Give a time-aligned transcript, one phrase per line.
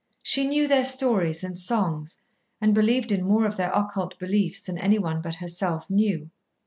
[0.23, 2.17] She knew their stories and songs,
[2.59, 6.31] and believed in more of their occult beliefs than any but herself knew.